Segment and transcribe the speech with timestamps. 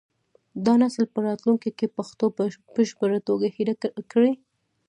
[0.65, 2.43] دا نسل به راتلونکي کې پښتو په
[2.75, 3.75] بشپړه توګه هېره
[4.11, 4.33] کړي.